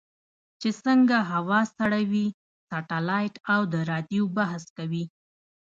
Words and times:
چې 0.61 0.69
څنګه 0.85 1.17
هوا 1.31 1.59
سړوي 1.77 2.27
سټلایټ 2.69 3.35
او 3.53 3.61
د 3.73 3.75
رادیو 3.91 4.23
بحث 4.37 4.63
کوي. 4.77 5.03